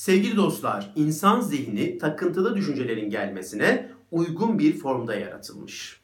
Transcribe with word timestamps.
Sevgili 0.00 0.36
dostlar, 0.36 0.92
insan 0.96 1.40
zihni 1.40 1.98
takıntılı 1.98 2.56
düşüncelerin 2.56 3.10
gelmesine 3.10 3.90
uygun 4.10 4.58
bir 4.58 4.78
formda 4.78 5.14
yaratılmış. 5.14 6.00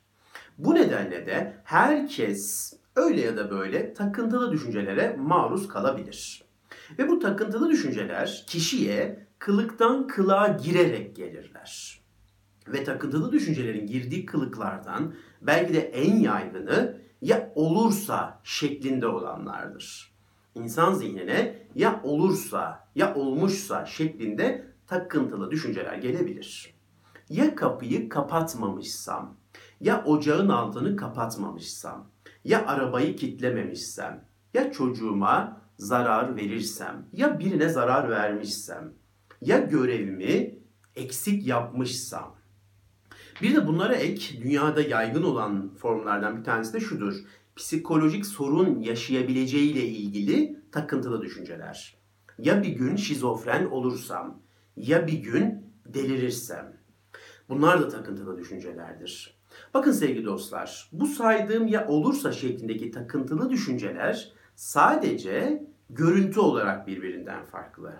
Bu 0.58 0.74
nedenle 0.74 1.26
de 1.26 1.56
herkes 1.64 2.72
öyle 2.96 3.20
ya 3.20 3.36
da 3.36 3.50
böyle 3.50 3.94
takıntılı 3.94 4.52
düşüncelere 4.52 5.16
maruz 5.18 5.68
kalabilir. 5.68 6.44
Ve 6.98 7.08
bu 7.08 7.18
takıntılı 7.18 7.70
düşünceler 7.70 8.44
kişiye 8.46 9.26
kılıktan 9.38 10.06
kılığa 10.06 10.48
girerek 10.48 11.16
gelirler. 11.16 12.00
Ve 12.68 12.84
takıntılı 12.84 13.32
düşüncelerin 13.32 13.86
girdiği 13.86 14.26
kılıklardan 14.26 15.14
belki 15.42 15.74
de 15.74 15.80
en 15.80 16.16
yaygını 16.16 17.00
ya 17.22 17.52
olursa 17.54 18.40
şeklinde 18.44 19.06
olanlardır. 19.06 20.15
İnsan 20.56 20.94
zihnine 20.94 21.66
ya 21.74 22.00
olursa 22.04 22.88
ya 22.94 23.14
olmuşsa 23.14 23.86
şeklinde 23.86 24.66
takıntılı 24.86 25.50
düşünceler 25.50 25.96
gelebilir. 25.96 26.74
Ya 27.28 27.54
kapıyı 27.54 28.08
kapatmamışsam, 28.08 29.36
ya 29.80 30.04
ocağın 30.04 30.48
altını 30.48 30.96
kapatmamışsam, 30.96 32.10
ya 32.44 32.66
arabayı 32.66 33.16
kitlememişsem, 33.16 34.24
ya 34.54 34.72
çocuğuma 34.72 35.60
zarar 35.78 36.36
verirsem, 36.36 37.06
ya 37.12 37.38
birine 37.38 37.68
zarar 37.68 38.10
vermişsem, 38.10 38.92
ya 39.40 39.58
görevimi 39.58 40.58
eksik 40.96 41.46
yapmışsam. 41.46 42.36
Bir 43.42 43.54
de 43.54 43.66
bunlara 43.66 43.94
ek 43.94 44.42
dünyada 44.42 44.82
yaygın 44.82 45.22
olan 45.22 45.74
formlardan 45.74 46.38
bir 46.38 46.44
tanesi 46.44 46.72
de 46.72 46.80
şudur. 46.80 47.14
Psikolojik 47.56 48.26
sorun 48.26 48.80
yaşayabileceğiyle 48.80 49.86
ilgili 49.86 50.60
takıntılı 50.72 51.22
düşünceler. 51.22 51.96
Ya 52.38 52.62
bir 52.62 52.68
gün 52.68 52.96
şizofren 52.96 53.66
olursam, 53.66 54.42
ya 54.76 55.06
bir 55.06 55.12
gün 55.12 55.66
delirirsem. 55.86 56.76
Bunlar 57.48 57.80
da 57.80 57.88
takıntılı 57.88 58.38
düşüncelerdir. 58.38 59.38
Bakın 59.74 59.92
sevgili 59.92 60.24
dostlar, 60.24 60.88
bu 60.92 61.06
saydığım 61.06 61.66
ya 61.66 61.88
olursa 61.88 62.32
şeklindeki 62.32 62.90
takıntılı 62.90 63.50
düşünceler 63.50 64.32
sadece 64.54 65.66
görüntü 65.90 66.40
olarak 66.40 66.86
birbirinden 66.86 67.44
farklı. 67.44 67.94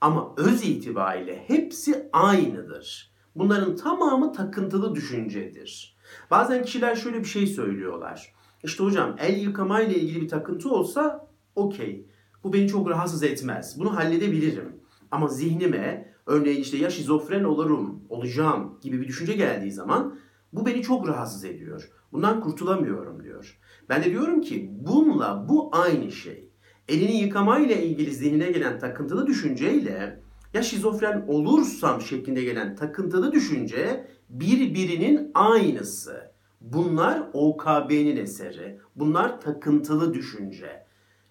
Ama 0.00 0.34
öz 0.36 0.64
itibariyle 0.64 1.44
hepsi 1.46 2.08
aynıdır. 2.12 3.14
Bunların 3.34 3.76
tamamı 3.76 4.32
takıntılı 4.32 4.94
düşüncedir. 4.94 5.96
Bazen 6.30 6.62
kişiler 6.62 6.96
şöyle 6.96 7.18
bir 7.18 7.24
şey 7.24 7.46
söylüyorlar. 7.46 8.33
İşte 8.64 8.84
hocam 8.84 9.16
el 9.18 9.40
yıkama 9.40 9.80
ile 9.80 9.94
ilgili 9.94 10.20
bir 10.20 10.28
takıntı 10.28 10.70
olsa 10.70 11.28
okey. 11.54 12.06
Bu 12.44 12.52
beni 12.52 12.68
çok 12.68 12.90
rahatsız 12.90 13.22
etmez. 13.22 13.78
Bunu 13.78 13.96
halledebilirim. 13.96 14.72
Ama 15.10 15.28
zihnime 15.28 16.14
örneğin 16.26 16.60
işte 16.60 16.76
ya 16.76 16.90
şizofren 16.90 17.44
olurum, 17.44 18.00
olacağım 18.08 18.78
gibi 18.82 19.00
bir 19.00 19.08
düşünce 19.08 19.32
geldiği 19.32 19.72
zaman 19.72 20.18
bu 20.52 20.66
beni 20.66 20.82
çok 20.82 21.08
rahatsız 21.08 21.44
ediyor. 21.44 21.90
Bundan 22.12 22.40
kurtulamıyorum 22.40 23.24
diyor. 23.24 23.58
Ben 23.88 24.04
de 24.04 24.10
diyorum 24.10 24.40
ki 24.40 24.70
bununla 24.72 25.46
bu 25.48 25.70
aynı 25.72 26.12
şey. 26.12 26.48
Elini 26.88 27.16
yıkamayla 27.16 27.76
ilgili 27.76 28.14
zihnine 28.14 28.50
gelen 28.50 28.78
takıntılı 28.78 29.26
düşünceyle 29.26 30.20
ya 30.54 30.62
şizofren 30.62 31.24
olursam 31.28 32.00
şeklinde 32.00 32.44
gelen 32.44 32.76
takıntılı 32.76 33.32
düşünce 33.32 34.06
birbirinin 34.30 35.30
aynısı. 35.34 36.23
Bunlar 36.72 37.22
OKB'nin 37.32 38.16
eseri. 38.16 38.78
Bunlar 38.96 39.40
takıntılı 39.40 40.14
düşünce. 40.14 40.86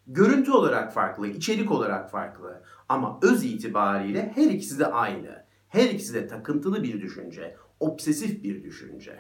Görüntü 0.08 0.52
olarak 0.52 0.94
farklı, 0.94 1.28
içerik 1.28 1.72
olarak 1.72 2.12
farklı 2.12 2.64
ama 2.90 3.20
öz 3.22 3.44
itibariyle 3.44 4.32
her 4.36 4.46
ikisi 4.46 4.80
de 4.80 4.86
aynı. 4.86 5.44
Her 5.68 5.90
ikisi 5.90 6.14
de 6.14 6.28
takıntılı 6.28 6.84
bir 6.84 7.02
düşünce, 7.02 7.56
obsesif 7.80 8.44
bir 8.44 8.64
düşünce. 8.64 9.20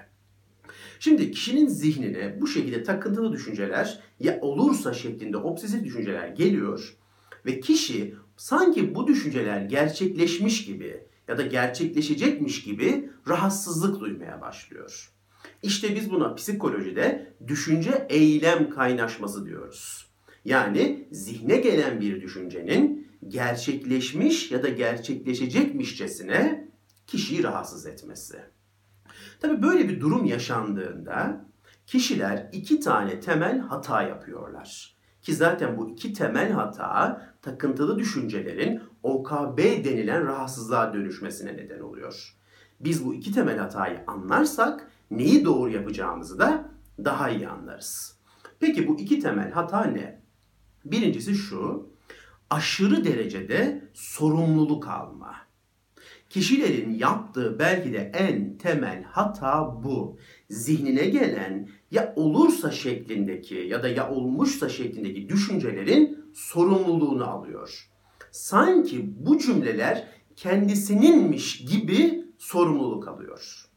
Şimdi 0.99 1.31
kişinin 1.31 1.67
zihnine 1.67 2.41
bu 2.41 2.47
şekilde 2.47 2.83
takıntılı 2.83 3.31
düşünceler 3.31 3.99
ya 4.19 4.39
olursa 4.41 4.93
şeklinde 4.93 5.37
obsesif 5.37 5.83
düşünceler 5.83 6.27
geliyor 6.27 6.97
ve 7.45 7.59
kişi 7.59 8.15
sanki 8.37 8.95
bu 8.95 9.07
düşünceler 9.07 9.61
gerçekleşmiş 9.61 10.65
gibi 10.65 11.07
ya 11.27 11.37
da 11.37 11.41
gerçekleşecekmiş 11.41 12.63
gibi 12.63 13.09
rahatsızlık 13.27 13.99
duymaya 13.99 14.41
başlıyor. 14.41 15.12
İşte 15.63 15.95
biz 15.95 16.11
buna 16.11 16.35
psikolojide 16.35 17.33
düşünce 17.47 18.07
eylem 18.09 18.69
kaynaşması 18.69 19.45
diyoruz. 19.45 20.07
Yani 20.45 21.07
zihne 21.11 21.57
gelen 21.57 22.01
bir 22.01 22.21
düşüncenin 22.21 23.07
gerçekleşmiş 23.27 24.51
ya 24.51 24.63
da 24.63 24.69
gerçekleşecekmişçesine 24.69 26.67
kişiyi 27.07 27.43
rahatsız 27.43 27.85
etmesi. 27.85 28.39
Tabi 29.39 29.61
böyle 29.61 29.89
bir 29.89 30.01
durum 30.01 30.25
yaşandığında 30.25 31.45
kişiler 31.87 32.49
iki 32.51 32.79
tane 32.79 33.19
temel 33.19 33.59
hata 33.59 34.01
yapıyorlar. 34.01 34.95
Ki 35.21 35.33
zaten 35.33 35.77
bu 35.77 35.89
iki 35.89 36.13
temel 36.13 36.51
hata 36.51 37.25
takıntılı 37.41 37.99
düşüncelerin 37.99 38.81
OKB 39.03 39.57
denilen 39.59 40.27
rahatsızlığa 40.27 40.93
dönüşmesine 40.93 41.57
neden 41.57 41.79
oluyor. 41.79 42.35
Biz 42.79 43.05
bu 43.05 43.13
iki 43.13 43.31
temel 43.31 43.57
hatayı 43.57 44.03
anlarsak 44.07 44.91
neyi 45.11 45.45
doğru 45.45 45.69
yapacağımızı 45.69 46.39
da 46.39 46.71
daha 47.05 47.29
iyi 47.29 47.47
anlarız. 47.47 48.19
Peki 48.59 48.87
bu 48.87 48.99
iki 48.99 49.19
temel 49.19 49.51
hata 49.51 49.83
ne? 49.83 50.21
Birincisi 50.85 51.35
şu, 51.35 51.89
aşırı 52.49 53.05
derecede 53.05 53.89
sorumluluk 53.93 54.87
alma. 54.87 55.35
Kişilerin 56.29 56.93
yaptığı 56.93 57.59
belki 57.59 57.93
de 57.93 58.11
en 58.13 58.57
temel 58.57 59.03
hata 59.03 59.83
bu. 59.83 60.17
Zihnine 60.49 61.05
gelen 61.05 61.69
ya 61.91 62.13
olursa 62.15 62.71
şeklindeki 62.71 63.55
ya 63.55 63.83
da 63.83 63.87
ya 63.87 64.11
olmuşsa 64.11 64.69
şeklindeki 64.69 65.29
düşüncelerin 65.29 66.31
sorumluluğunu 66.33 67.25
alıyor. 67.29 67.89
Sanki 68.31 69.25
bu 69.25 69.37
cümleler 69.37 70.07
kendisininmiş 70.35 71.65
gibi 71.65 72.25
sorumluluk 72.37 73.07
alıyor. 73.07 73.72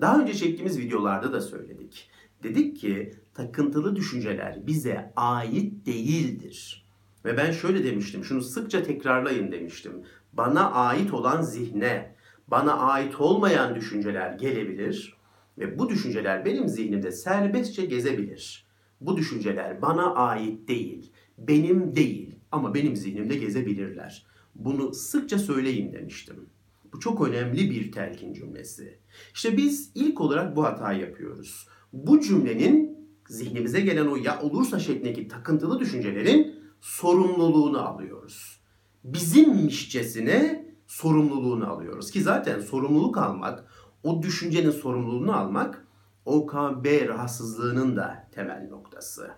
Daha 0.00 0.20
önce 0.20 0.34
çektiğimiz 0.34 0.78
videolarda 0.78 1.32
da 1.32 1.40
söyledik. 1.40 2.10
Dedik 2.42 2.76
ki 2.76 3.14
takıntılı 3.34 3.96
düşünceler 3.96 4.66
bize 4.66 5.12
ait 5.16 5.86
değildir. 5.86 6.86
Ve 7.24 7.36
ben 7.36 7.52
şöyle 7.52 7.84
demiştim, 7.84 8.24
şunu 8.24 8.42
sıkça 8.42 8.82
tekrarlayın 8.82 9.52
demiştim. 9.52 9.92
Bana 10.32 10.70
ait 10.70 11.14
olan 11.14 11.42
zihne, 11.42 12.14
bana 12.48 12.72
ait 12.72 13.20
olmayan 13.20 13.74
düşünceler 13.74 14.32
gelebilir 14.32 15.16
ve 15.58 15.78
bu 15.78 15.88
düşünceler 15.88 16.44
benim 16.44 16.68
zihnimde 16.68 17.12
serbestçe 17.12 17.84
gezebilir. 17.84 18.66
Bu 19.00 19.16
düşünceler 19.16 19.82
bana 19.82 20.14
ait 20.14 20.68
değil, 20.68 21.12
benim 21.38 21.96
değil 21.96 22.34
ama 22.52 22.74
benim 22.74 22.96
zihnimde 22.96 23.36
gezebilirler. 23.36 24.26
Bunu 24.54 24.94
sıkça 24.94 25.38
söyleyin 25.38 25.92
demiştim. 25.92 26.46
Bu 26.94 27.00
çok 27.00 27.28
önemli 27.28 27.70
bir 27.70 27.92
telkin 27.92 28.32
cümlesi. 28.32 28.98
İşte 29.34 29.56
biz 29.56 29.92
ilk 29.94 30.20
olarak 30.20 30.56
bu 30.56 30.64
hatayı 30.64 31.00
yapıyoruz. 31.00 31.68
Bu 31.92 32.20
cümlenin 32.20 32.98
zihnimize 33.28 33.80
gelen 33.80 34.06
o 34.06 34.16
ya 34.16 34.42
olursa 34.42 34.78
şeklindeki 34.78 35.28
takıntılı 35.28 35.80
düşüncelerin 35.80 36.54
sorumluluğunu 36.80 37.88
alıyoruz. 37.88 38.60
Bizimmişçesine 39.04 40.68
sorumluluğunu 40.86 41.70
alıyoruz. 41.70 42.10
Ki 42.10 42.22
zaten 42.22 42.60
sorumluluk 42.60 43.18
almak, 43.18 43.64
o 44.02 44.22
düşüncenin 44.22 44.70
sorumluluğunu 44.70 45.36
almak 45.36 45.86
OKB 46.24 47.08
rahatsızlığının 47.08 47.96
da 47.96 48.28
temel 48.32 48.68
noktası. 48.70 49.30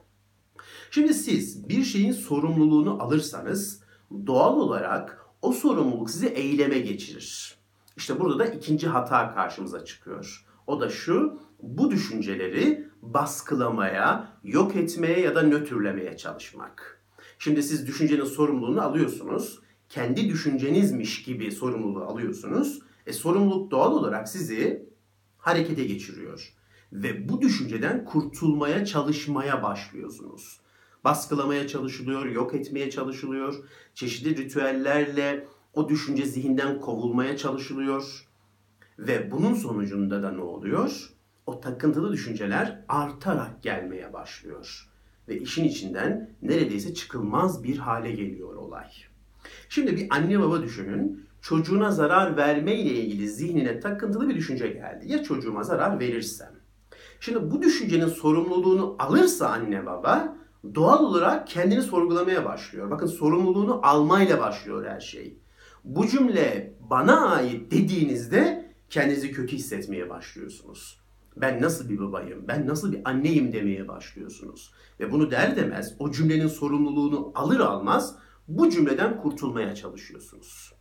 Şimdi 0.91 1.15
siz 1.15 1.69
bir 1.69 1.85
şeyin 1.85 2.13
sorumluluğunu 2.13 3.03
alırsanız 3.03 3.83
doğal 4.27 4.57
olarak 4.57 5.26
o 5.43 5.53
sorumluluk 5.53 6.11
sizi 6.11 6.27
eyleme 6.27 6.79
geçirir. 6.79 7.57
İşte 7.97 8.21
burada 8.21 8.39
da 8.39 8.47
ikinci 8.47 8.89
hata 8.89 9.35
karşımıza 9.35 9.85
çıkıyor. 9.85 10.47
O 10.67 10.81
da 10.81 10.89
şu, 10.89 11.41
bu 11.63 11.91
düşünceleri 11.91 12.89
baskılamaya, 13.03 14.33
yok 14.45 14.77
etmeye 14.77 15.21
ya 15.21 15.35
da 15.35 15.43
nötrlemeye 15.43 16.17
çalışmak. 16.17 17.03
Şimdi 17.39 17.63
siz 17.63 17.87
düşüncenin 17.87 18.25
sorumluluğunu 18.25 18.83
alıyorsunuz. 18.83 19.61
Kendi 19.89 20.29
düşüncenizmiş 20.29 21.23
gibi 21.23 21.53
sorumluluğu 21.53 22.05
alıyorsunuz. 22.05 22.79
E 23.07 23.13
sorumluluk 23.13 23.71
doğal 23.71 23.93
olarak 23.93 24.29
sizi 24.29 24.89
harekete 25.39 25.85
geçiriyor. 25.85 26.53
Ve 26.93 27.29
bu 27.29 27.41
düşünceden 27.41 28.05
kurtulmaya 28.05 28.85
çalışmaya 28.85 29.63
başlıyorsunuz. 29.63 30.61
Baskılamaya 31.05 31.69
çalışılıyor, 31.69 32.27
yok 32.27 32.55
etmeye 32.55 32.91
çalışılıyor. 32.91 33.55
Çeşitli 33.95 34.37
ritüellerle 34.37 35.47
o 35.75 35.89
düşünce 35.89 36.27
zihinden 36.27 36.81
kovulmaya 36.81 37.37
çalışılıyor. 37.37 38.27
Ve 38.99 39.31
bunun 39.31 39.55
sonucunda 39.55 40.23
da 40.23 40.33
ne 40.33 40.43
oluyor? 40.43 41.11
O 41.47 41.61
takıntılı 41.61 42.13
düşünceler 42.13 42.85
artarak 42.89 43.63
gelmeye 43.63 44.13
başlıyor. 44.13 44.89
Ve 45.29 45.39
işin 45.39 45.65
içinden 45.65 46.31
neredeyse 46.43 46.95
çıkılmaz 46.95 47.65
bir 47.65 47.79
hale 47.79 48.11
geliyor 48.11 48.55
olay. 48.55 48.87
Şimdi 49.69 49.97
bir 49.97 50.07
anne 50.11 50.41
baba 50.41 50.63
düşünün. 50.63 51.27
Çocuğuna 51.41 51.91
zarar 51.91 52.37
verme 52.37 52.75
ile 52.75 52.95
ilgili 52.95 53.29
zihnine 53.29 53.81
takıntılı 53.81 54.29
bir 54.29 54.35
düşünce 54.35 54.69
geldi. 54.69 55.13
Ya 55.13 55.23
çocuğuma 55.23 55.63
zarar 55.63 56.01
verirsem? 56.01 56.53
Şimdi 57.21 57.51
bu 57.51 57.63
düşüncenin 57.63 58.09
sorumluluğunu 58.09 58.97
alırsa 58.99 59.49
anne 59.49 59.87
baba 59.87 60.37
doğal 60.75 61.05
olarak 61.05 61.47
kendini 61.47 61.83
sorgulamaya 61.83 62.45
başlıyor. 62.45 62.91
Bakın 62.91 63.07
sorumluluğunu 63.07 63.81
almayla 63.83 64.41
başlıyor 64.41 64.87
her 64.87 65.01
şey. 65.01 65.39
Bu 65.85 66.07
cümle 66.07 66.75
bana 66.91 67.31
ait 67.31 67.71
dediğinizde 67.71 68.73
kendinizi 68.91 69.33
kötü 69.33 69.57
hissetmeye 69.57 70.11
başlıyorsunuz. 70.11 71.01
Ben 71.37 71.63
nasıl 71.63 71.89
bir 71.89 71.99
babayım, 71.99 72.45
ben 72.49 72.67
nasıl 72.67 72.93
bir 72.93 73.01
anneyim 73.05 73.53
demeye 73.53 73.89
başlıyorsunuz. 73.89 74.73
Ve 75.01 75.13
bunu 75.13 75.31
der 75.31 75.57
demez 75.57 75.95
o 75.99 76.11
cümlenin 76.11 76.47
sorumluluğunu 76.47 77.33
alır 77.35 77.61
almaz 77.61 78.17
bu 78.49 78.71
cümleden 78.71 79.21
kurtulmaya 79.23 79.75
çalışıyorsunuz. 79.75 80.73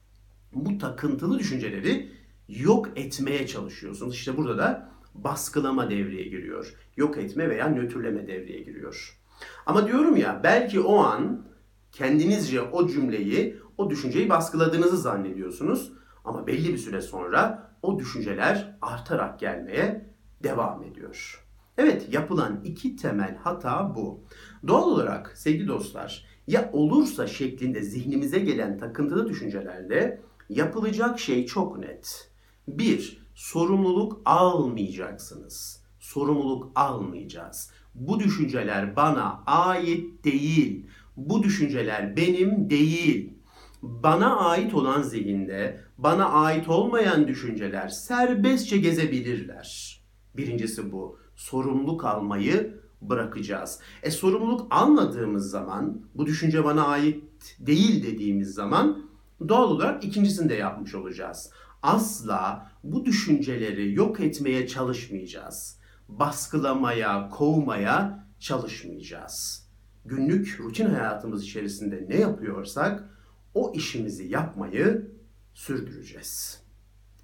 Bu 0.54 0.78
takıntılı 0.78 1.40
düşünceleri 1.40 2.12
yok 2.50 2.90
etmeye 2.96 3.48
çalışıyorsunuz. 3.48 4.16
İşte 4.16 4.38
burada 4.38 4.58
da 4.58 4.92
baskılama 5.16 5.90
devreye 5.90 6.24
giriyor. 6.24 6.74
Yok 6.98 7.18
etme 7.18 7.50
veya 7.50 7.70
nötrleme 7.70 8.28
devreye 8.28 8.60
giriyor. 8.60 9.20
Ama 9.66 9.88
diyorum 9.88 10.16
ya 10.16 10.42
belki 10.44 10.80
o 10.80 10.98
an 10.98 11.46
kendinizce 11.92 12.62
o 12.62 12.88
cümleyi, 12.88 13.60
o 13.78 13.90
düşünceyi 13.90 14.30
baskıladığınızı 14.30 14.98
zannediyorsunuz. 14.98 15.92
Ama 16.26 16.48
belli 16.48 16.74
bir 16.74 16.78
süre 16.78 17.02
sonra 17.02 17.72
o 17.82 18.00
düşünceler 18.00 18.78
artarak 18.82 19.40
gelmeye 19.40 20.10
devam 20.44 20.84
ediyor. 20.84 21.46
Evet 21.78 22.14
yapılan 22.14 22.62
iki 22.64 22.96
temel 22.96 23.38
hata 23.38 23.96
bu. 23.96 24.24
Doğal 24.68 24.92
olarak 24.92 25.38
sevgili 25.38 25.68
dostlar 25.68 26.26
ya 26.48 26.70
olursa 26.74 27.28
şeklinde 27.28 27.82
zihnimize 27.82 28.40
gelen 28.40 28.78
takıntılı 28.78 29.30
düşüncelerde 29.30 30.22
yapılacak 30.50 31.20
şey 31.20 31.46
çok 31.46 31.78
net. 31.78 32.32
Bir, 32.68 33.28
sorumluluk 33.36 34.22
almayacaksınız. 34.26 35.84
Sorumluluk 36.00 36.72
almayacağız. 36.76 37.72
Bu 37.96 38.20
düşünceler 38.20 38.96
bana 38.96 39.44
ait 39.46 40.24
değil. 40.24 40.86
Bu 41.18 41.44
düşünceler 41.44 42.18
benim 42.18 42.70
değil. 42.70 43.34
Bana 43.82 44.36
ait 44.36 44.74
olan 44.74 45.02
zihinde 45.02 45.82
bana 45.98 46.26
ait 46.26 46.70
olmayan 46.70 47.28
düşünceler 47.28 47.88
serbestçe 47.88 48.78
gezebilirler. 48.78 50.00
Birincisi 50.38 50.92
bu. 50.92 51.20
Sorumluluk 51.36 52.06
almayı 52.06 52.80
bırakacağız. 53.02 53.80
E 54.04 54.12
sorumluluk 54.12 54.68
almadığımız 54.70 55.50
zaman, 55.50 56.02
bu 56.16 56.26
düşünce 56.26 56.64
bana 56.64 56.88
ait 56.88 57.24
değil 57.60 58.04
dediğimiz 58.04 58.54
zaman 58.54 59.10
doğal 59.48 59.72
olarak 59.72 60.04
ikincisini 60.04 60.50
de 60.50 60.56
yapmış 60.56 60.96
olacağız. 60.96 61.52
Asla 61.82 62.72
bu 62.84 63.06
düşünceleri 63.06 63.94
yok 63.94 64.20
etmeye 64.20 64.68
çalışmayacağız. 64.68 65.80
Baskılamaya, 66.08 67.30
kovmaya 67.30 68.28
çalışmayacağız. 68.40 69.70
Günlük 70.06 70.60
rutin 70.60 70.86
hayatımız 70.86 71.44
içerisinde 71.44 72.06
ne 72.10 72.20
yapıyorsak 72.20 73.10
o 73.54 73.74
işimizi 73.76 74.28
yapmayı 74.28 75.12
sürdüreceğiz. 75.54 76.64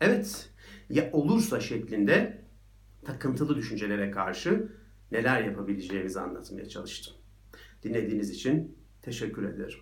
Evet, 0.02 0.50
ya 0.90 1.10
olursa 1.12 1.60
şeklinde 1.60 2.46
takıntılı 3.06 3.56
düşüncelere 3.56 4.12
karşı 4.12 4.72
neler 5.12 5.44
yapabileceğimizi 5.44 6.20
anlatmaya 6.20 6.70
çalıştım. 6.70 7.14
Dinlediğiniz 7.84 8.30
için 8.30 8.78
teşekkür 9.02 9.44
ederim. 9.44 9.80